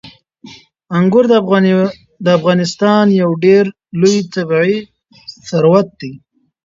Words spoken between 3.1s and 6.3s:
یو ډېر لوی طبعي ثروت دی.